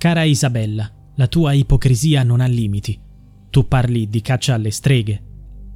Cara 0.00 0.22
Isabella, 0.22 0.90
la 1.16 1.26
tua 1.26 1.52
ipocrisia 1.52 2.22
non 2.22 2.40
ha 2.40 2.46
limiti. 2.46 2.98
Tu 3.50 3.68
parli 3.68 4.08
di 4.08 4.22
caccia 4.22 4.54
alle 4.54 4.70
streghe. 4.70 5.22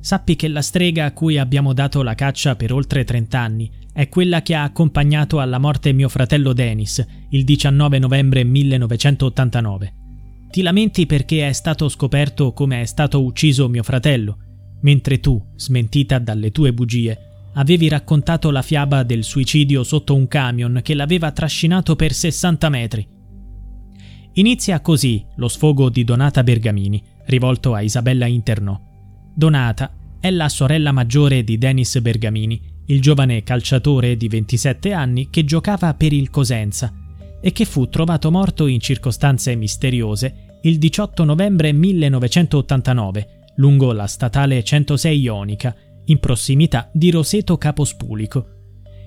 Sappi 0.00 0.36
che 0.36 0.48
la 0.48 0.62
strega 0.62 1.04
a 1.04 1.12
cui 1.12 1.36
abbiamo 1.36 1.74
dato 1.74 2.02
la 2.02 2.14
caccia 2.14 2.56
per 2.56 2.72
oltre 2.72 3.04
30 3.04 3.38
anni 3.38 3.70
è 3.92 4.08
quella 4.08 4.40
che 4.40 4.54
ha 4.54 4.62
accompagnato 4.62 5.38
alla 5.38 5.58
morte 5.58 5.92
mio 5.92 6.08
fratello 6.08 6.54
Dennis 6.54 7.06
il 7.28 7.44
19 7.44 7.98
novembre 7.98 8.42
1989. 8.42 9.94
Ti 10.50 10.62
lamenti 10.62 11.04
perché 11.04 11.46
è 11.46 11.52
stato 11.52 11.86
scoperto 11.90 12.54
come 12.54 12.80
è 12.80 12.86
stato 12.86 13.22
ucciso 13.22 13.68
mio 13.68 13.82
fratello, 13.82 14.38
mentre 14.80 15.20
tu, 15.20 15.38
smentita 15.56 16.18
dalle 16.18 16.52
tue 16.52 16.72
bugie, 16.72 17.50
avevi 17.52 17.86
raccontato 17.88 18.50
la 18.50 18.62
fiaba 18.62 19.02
del 19.02 19.24
suicidio 19.24 19.84
sotto 19.84 20.14
un 20.14 20.26
camion 20.26 20.80
che 20.82 20.94
l'aveva 20.94 21.32
trascinato 21.32 21.96
per 21.96 22.14
60 22.14 22.68
metri. 22.70 23.08
Inizia 24.38 24.82
così 24.82 25.24
lo 25.36 25.48
sfogo 25.48 25.88
di 25.88 26.04
Donata 26.04 26.42
Bergamini, 26.42 27.02
rivolto 27.24 27.72
a 27.72 27.80
Isabella 27.80 28.26
Internò. 28.26 28.78
Donata 29.34 29.94
è 30.20 30.30
la 30.30 30.50
sorella 30.50 30.92
maggiore 30.92 31.42
di 31.42 31.56
Dennis 31.56 31.98
Bergamini, 32.00 32.60
il 32.86 33.00
giovane 33.00 33.42
calciatore 33.42 34.14
di 34.18 34.28
27 34.28 34.92
anni 34.92 35.30
che 35.30 35.44
giocava 35.46 35.94
per 35.94 36.12
il 36.12 36.28
Cosenza 36.28 36.92
e 37.40 37.50
che 37.52 37.64
fu 37.64 37.88
trovato 37.88 38.30
morto 38.30 38.66
in 38.66 38.78
circostanze 38.78 39.54
misteriose 39.54 40.58
il 40.62 40.76
18 40.76 41.24
novembre 41.24 41.72
1989 41.72 43.28
lungo 43.56 43.92
la 43.92 44.06
statale 44.06 44.62
106 44.62 45.18
Ionica, 45.18 45.74
in 46.04 46.18
prossimità 46.18 46.90
di 46.92 47.10
Roseto 47.10 47.56
Capospulico. 47.56 48.48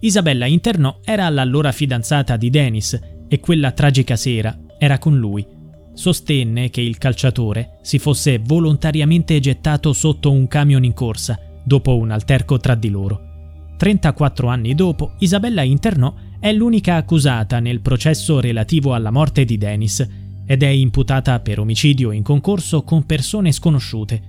Isabella 0.00 0.46
Internò 0.46 1.00
era 1.04 1.28
l'allora 1.28 1.72
fidanzata 1.72 2.38
di 2.38 2.48
Denis 2.48 2.98
e 3.28 3.38
quella 3.38 3.72
tragica 3.72 4.16
sera 4.16 4.58
era 4.80 4.98
con 4.98 5.18
lui. 5.18 5.46
Sostenne 5.92 6.70
che 6.70 6.80
il 6.80 6.96
calciatore 6.96 7.78
si 7.82 7.98
fosse 7.98 8.40
volontariamente 8.42 9.38
gettato 9.38 9.92
sotto 9.92 10.32
un 10.32 10.48
camion 10.48 10.84
in 10.84 10.94
corsa 10.94 11.38
dopo 11.62 11.98
un 11.98 12.10
alterco 12.10 12.56
tra 12.56 12.74
di 12.74 12.88
loro. 12.88 13.28
34 13.76 14.48
anni 14.48 14.74
dopo, 14.74 15.12
Isabella 15.18 15.62
Internò 15.62 16.14
è 16.38 16.50
l'unica 16.52 16.96
accusata 16.96 17.60
nel 17.60 17.82
processo 17.82 18.40
relativo 18.40 18.94
alla 18.94 19.10
morte 19.10 19.44
di 19.44 19.58
Dennis 19.58 20.08
ed 20.46 20.62
è 20.62 20.68
imputata 20.68 21.38
per 21.40 21.58
omicidio 21.58 22.10
in 22.10 22.22
concorso 22.22 22.82
con 22.82 23.04
persone 23.04 23.52
sconosciute. 23.52 24.22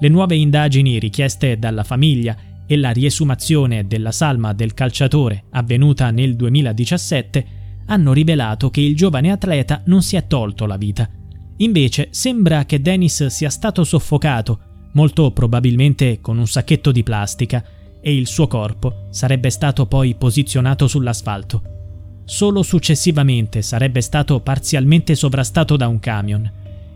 Le 0.00 0.08
nuove 0.08 0.36
indagini 0.36 1.00
richieste 1.00 1.58
dalla 1.58 1.82
famiglia 1.82 2.36
e 2.66 2.76
la 2.76 2.90
riesumazione 2.90 3.88
della 3.88 4.12
salma 4.12 4.52
del 4.52 4.74
calciatore 4.74 5.44
avvenuta 5.50 6.12
nel 6.12 6.36
2017 6.36 7.57
hanno 7.88 8.12
rivelato 8.12 8.70
che 8.70 8.80
il 8.80 8.96
giovane 8.96 9.30
atleta 9.30 9.82
non 9.86 10.02
si 10.02 10.16
è 10.16 10.26
tolto 10.26 10.66
la 10.66 10.76
vita. 10.76 11.08
Invece 11.58 12.08
sembra 12.10 12.64
che 12.64 12.80
Dennis 12.80 13.26
sia 13.26 13.50
stato 13.50 13.84
soffocato, 13.84 14.60
molto 14.92 15.30
probabilmente 15.32 16.20
con 16.20 16.38
un 16.38 16.46
sacchetto 16.46 16.92
di 16.92 17.02
plastica, 17.02 17.64
e 18.00 18.14
il 18.14 18.26
suo 18.26 18.46
corpo 18.46 19.06
sarebbe 19.10 19.50
stato 19.50 19.86
poi 19.86 20.14
posizionato 20.14 20.86
sull'asfalto. 20.86 21.62
Solo 22.24 22.62
successivamente 22.62 23.62
sarebbe 23.62 24.00
stato 24.00 24.40
parzialmente 24.40 25.14
sovrastato 25.14 25.76
da 25.76 25.88
un 25.88 25.98
camion. 25.98 26.50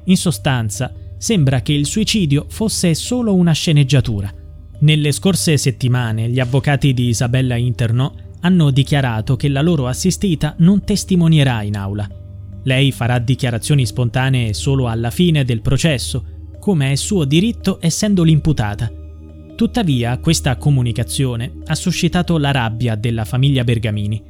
In 0.04 0.16
sostanza, 0.16 0.92
sembra 1.16 1.62
che 1.62 1.72
il 1.72 1.86
suicidio 1.86 2.46
fosse 2.48 2.94
solo 2.94 3.34
una 3.34 3.52
sceneggiatura. 3.52 4.32
Nelle 4.80 5.12
scorse 5.12 5.56
settimane 5.56 6.28
gli 6.28 6.38
avvocati 6.40 6.92
di 6.92 7.06
Isabella 7.06 7.56
Interno 7.56 8.14
hanno 8.42 8.70
dichiarato 8.70 9.36
che 9.36 9.48
la 9.48 9.62
loro 9.62 9.86
assistita 9.86 10.54
non 10.58 10.84
testimonierà 10.84 11.62
in 11.62 11.76
aula. 11.76 12.08
Lei 12.64 12.92
farà 12.92 13.18
dichiarazioni 13.18 13.86
spontanee 13.86 14.52
solo 14.52 14.88
alla 14.88 15.10
fine 15.10 15.44
del 15.44 15.62
processo, 15.62 16.24
come 16.60 16.92
è 16.92 16.94
suo 16.94 17.24
diritto 17.24 17.78
essendo 17.80 18.22
l'imputata. 18.22 18.90
Tuttavia, 19.56 20.18
questa 20.18 20.56
comunicazione 20.56 21.52
ha 21.66 21.75
suscitato 21.75 22.38
la 22.38 22.50
rabbia 22.50 22.94
della 22.94 23.25
famiglia 23.25 23.64
Bergamini. 23.64 24.22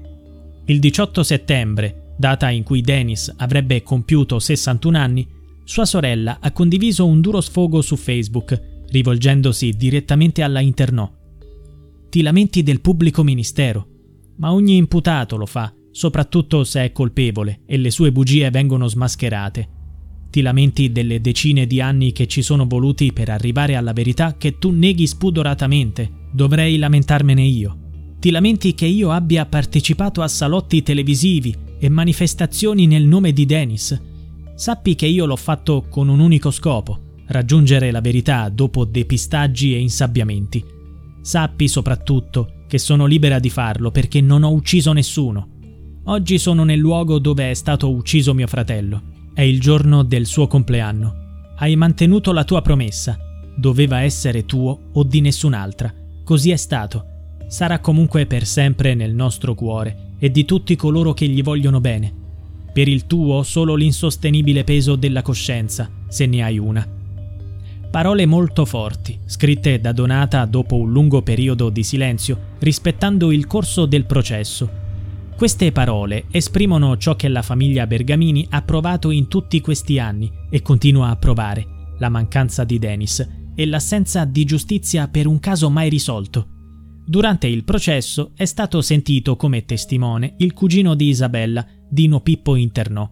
Il 0.66 0.78
18 0.78 1.22
settembre, 1.22 2.14
data 2.16 2.50
in 2.50 2.62
cui 2.62 2.80
Dennis 2.80 3.32
avrebbe 3.36 3.82
compiuto 3.82 4.38
61 4.38 4.98
anni, 4.98 5.28
sua 5.64 5.84
sorella 5.84 6.38
ha 6.40 6.52
condiviso 6.52 7.06
un 7.06 7.20
duro 7.20 7.40
sfogo 7.40 7.80
su 7.80 7.96
Facebook, 7.96 8.82
rivolgendosi 8.90 9.70
direttamente 9.70 10.42
alla 10.42 10.60
Internò. 10.60 11.10
Ti 12.08 12.22
lamenti 12.22 12.62
del 12.62 12.80
pubblico 12.80 13.22
ministero, 13.22 13.86
ma 14.42 14.52
ogni 14.52 14.74
imputato 14.76 15.36
lo 15.36 15.46
fa, 15.46 15.72
soprattutto 15.92 16.64
se 16.64 16.82
è 16.82 16.90
colpevole 16.90 17.60
e 17.64 17.76
le 17.76 17.92
sue 17.92 18.10
bugie 18.10 18.50
vengono 18.50 18.88
smascherate. 18.88 19.68
Ti 20.30 20.40
lamenti 20.40 20.90
delle 20.90 21.20
decine 21.20 21.64
di 21.64 21.80
anni 21.80 22.10
che 22.10 22.26
ci 22.26 22.42
sono 22.42 22.66
voluti 22.66 23.12
per 23.12 23.28
arrivare 23.28 23.76
alla 23.76 23.92
verità 23.92 24.36
che 24.36 24.58
tu 24.58 24.70
neghi 24.72 25.06
spudoratamente. 25.06 26.10
Dovrei 26.32 26.76
lamentarmene 26.76 27.42
io. 27.42 27.78
Ti 28.18 28.30
lamenti 28.30 28.74
che 28.74 28.86
io 28.86 29.12
abbia 29.12 29.46
partecipato 29.46 30.22
a 30.22 30.28
salotti 30.28 30.82
televisivi 30.82 31.54
e 31.78 31.88
manifestazioni 31.88 32.88
nel 32.88 33.04
nome 33.04 33.32
di 33.32 33.46
Dennis. 33.46 34.00
Sappi 34.56 34.96
che 34.96 35.06
io 35.06 35.24
l'ho 35.24 35.36
fatto 35.36 35.84
con 35.88 36.08
un 36.08 36.18
unico 36.18 36.50
scopo, 36.50 36.98
raggiungere 37.26 37.92
la 37.92 38.00
verità 38.00 38.48
dopo 38.48 38.84
depistaggi 38.86 39.72
e 39.72 39.78
insabbiamenti. 39.78 40.64
Sappi 41.20 41.68
soprattutto 41.68 42.61
che 42.72 42.78
sono 42.78 43.04
libera 43.04 43.38
di 43.38 43.50
farlo 43.50 43.90
perché 43.90 44.22
non 44.22 44.44
ho 44.44 44.50
ucciso 44.50 44.94
nessuno. 44.94 45.46
Oggi 46.04 46.38
sono 46.38 46.64
nel 46.64 46.78
luogo 46.78 47.18
dove 47.18 47.50
è 47.50 47.52
stato 47.52 47.92
ucciso 47.92 48.32
mio 48.32 48.46
fratello. 48.46 49.02
È 49.34 49.42
il 49.42 49.60
giorno 49.60 50.02
del 50.02 50.24
suo 50.24 50.46
compleanno. 50.46 51.52
Hai 51.58 51.76
mantenuto 51.76 52.32
la 52.32 52.44
tua 52.44 52.62
promessa. 52.62 53.18
Doveva 53.54 54.00
essere 54.00 54.46
tuo 54.46 54.88
o 54.90 55.02
di 55.02 55.20
nessun'altra. 55.20 55.92
Così 56.24 56.50
è 56.50 56.56
stato. 56.56 57.04
Sarà 57.46 57.78
comunque 57.80 58.24
per 58.24 58.46
sempre 58.46 58.94
nel 58.94 59.14
nostro 59.14 59.54
cuore 59.54 60.14
e 60.18 60.30
di 60.30 60.46
tutti 60.46 60.74
coloro 60.74 61.12
che 61.12 61.28
gli 61.28 61.42
vogliono 61.42 61.78
bene. 61.78 62.10
Per 62.72 62.88
il 62.88 63.06
tuo 63.06 63.42
solo 63.42 63.74
l'insostenibile 63.74 64.64
peso 64.64 64.96
della 64.96 65.20
coscienza, 65.20 65.90
se 66.08 66.24
ne 66.24 66.42
hai 66.42 66.56
una. 66.56 66.88
Parole 67.92 68.24
molto 68.24 68.64
forti, 68.64 69.18
scritte 69.26 69.78
da 69.78 69.92
Donata 69.92 70.46
dopo 70.46 70.76
un 70.76 70.90
lungo 70.90 71.20
periodo 71.20 71.68
di 71.68 71.82
silenzio, 71.82 72.54
rispettando 72.60 73.30
il 73.30 73.46
corso 73.46 73.84
del 73.84 74.06
processo. 74.06 74.66
Queste 75.36 75.72
parole 75.72 76.24
esprimono 76.30 76.96
ciò 76.96 77.16
che 77.16 77.28
la 77.28 77.42
famiglia 77.42 77.86
Bergamini 77.86 78.46
ha 78.48 78.62
provato 78.62 79.10
in 79.10 79.28
tutti 79.28 79.60
questi 79.60 79.98
anni 79.98 80.32
e 80.48 80.62
continua 80.62 81.10
a 81.10 81.16
provare, 81.16 81.66
la 81.98 82.08
mancanza 82.08 82.64
di 82.64 82.78
Dennis 82.78 83.28
e 83.54 83.66
l'assenza 83.66 84.24
di 84.24 84.46
giustizia 84.46 85.08
per 85.08 85.26
un 85.26 85.38
caso 85.38 85.68
mai 85.68 85.90
risolto. 85.90 86.46
Durante 87.04 87.46
il 87.46 87.62
processo 87.62 88.30
è 88.34 88.46
stato 88.46 88.80
sentito 88.80 89.36
come 89.36 89.66
testimone 89.66 90.36
il 90.38 90.54
cugino 90.54 90.94
di 90.94 91.08
Isabella, 91.08 91.62
Dino 91.90 92.22
Pippo 92.22 92.56
Internò, 92.56 93.10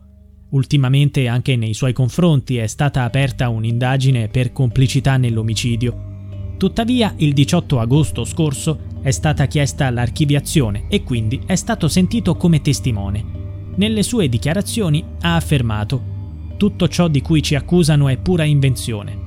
Ultimamente 0.51 1.29
anche 1.29 1.55
nei 1.55 1.75
suoi 1.75 1.93
confronti 1.93 2.57
è 2.57 2.67
stata 2.67 3.05
aperta 3.05 3.49
un'indagine 3.49 4.29
per 4.29 4.53
complicità 4.53 5.17
nell'omicidio. 5.17 6.09
Tuttavia, 6.57 7.15
il 7.19 7.33
18 7.33 7.79
agosto 7.79 8.25
scorso 8.25 8.79
è 9.01 9.13
stata 9.13 9.47
chiesta 9.47 9.89
l'archiviazione 9.91 10.87
e 10.89 11.05
quindi 11.05 11.41
è 11.47 11.55
stato 11.55 11.87
sentito 11.87 12.37
come 12.37 12.61
testimone. 12.61 13.25
Nelle 13.77 14.03
sue 14.03 14.29
dichiarazioni 14.29 15.05
ha 15.21 15.37
affermato 15.37 16.19
tutto 16.57 16.89
ciò 16.89 17.09
di 17.09 17.23
cui 17.23 17.43
ci 17.43 17.55
accusano 17.55 18.09
è 18.09 18.19
pura 18.19 18.45
invenzione. 18.45 19.19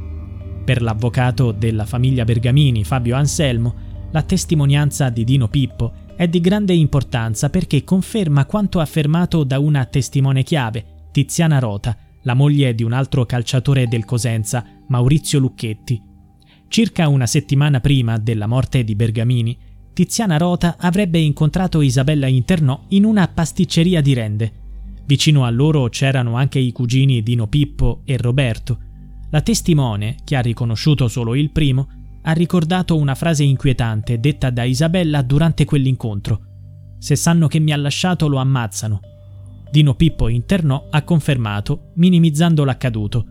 Per 0.64 0.82
l'avvocato 0.82 1.52
della 1.52 1.86
famiglia 1.86 2.26
Bergamini, 2.26 2.84
Fabio 2.84 3.16
Anselmo, 3.16 3.74
la 4.12 4.22
testimonianza 4.22 5.10
di 5.10 5.24
Dino 5.24 5.48
Pippo 5.48 5.94
è 6.16 6.28
di 6.28 6.40
grande 6.40 6.74
importanza 6.74 7.50
perché 7.50 7.84
conferma 7.84 8.46
quanto 8.46 8.80
affermato 8.80 9.44
da 9.44 9.58
una 9.58 9.86
testimone 9.86 10.44
chiave, 10.44 10.93
Tiziana 11.14 11.60
Rota, 11.60 11.96
la 12.24 12.34
moglie 12.34 12.74
di 12.74 12.82
un 12.82 12.92
altro 12.92 13.24
calciatore 13.28 13.88
del 13.88 14.04
Cosenza, 14.04 14.66
Maurizio 14.88 15.38
Lucchetti. 15.38 16.02
Circa 16.68 17.08
una 17.08 17.28
settimana 17.28 17.80
prima 17.80 18.18
della 18.18 18.48
morte 18.48 18.84
di 18.84 18.96
Bergamini, 18.96 19.56
Tiziana 19.94 20.38
Rota 20.38 20.76
avrebbe 20.80 21.20
incontrato 21.20 21.82
Isabella 21.82 22.26
Internò 22.26 22.86
in 22.90 23.06
una 23.06 23.28
pasticceria 23.28 24.02
di 24.02 24.14
Rende. 24.16 24.52
Vicino 25.06 25.46
a 25.46 25.52
loro 25.52 25.88
c'erano 25.90 26.36
anche 26.36 26.58
i 26.58 26.72
cugini 26.72 27.22
Dino 27.22 27.46
Pippo 27.46 28.02
e 28.06 28.18
Roberto. 28.18 28.80
La 29.30 29.42
testimone, 29.42 30.16
che 30.24 30.36
ha 30.36 30.42
riconosciuto 30.42 31.08
solo 31.08 31.36
il 31.36 31.52
primo, 31.52 31.90
ha 32.24 32.32
ricordato 32.32 32.98
una 32.98 33.14
frase 33.14 33.44
inquietante 33.44 34.20
detta 34.20 34.50
da 34.50 34.64
Isabella 34.64 35.22
durante 35.22 35.64
quell'incontro. 35.64 36.42
Se 36.98 37.16
sanno 37.16 37.48
che 37.48 37.60
mi 37.60 37.72
ha 37.72 37.78
lasciato 37.78 38.28
lo 38.28 38.38
ammazzano. 38.38 39.00
Dino 39.74 39.96
Pippo 39.96 40.28
internò 40.28 40.86
ha 40.92 41.02
confermato, 41.02 41.94
minimizzando 41.96 42.64
l'accaduto. 42.64 43.26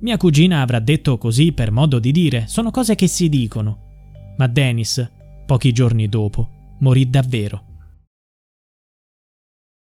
Mia 0.00 0.16
cugina 0.16 0.60
avrà 0.60 0.80
detto 0.80 1.16
così 1.16 1.52
per 1.52 1.70
modo 1.70 2.00
di 2.00 2.10
dire, 2.10 2.48
sono 2.48 2.72
cose 2.72 2.96
che 2.96 3.06
si 3.06 3.28
dicono. 3.28 4.34
Ma 4.36 4.48
Dennis, 4.48 5.08
pochi 5.46 5.70
giorni 5.70 6.08
dopo, 6.08 6.74
morì 6.80 7.08
davvero. 7.08 7.65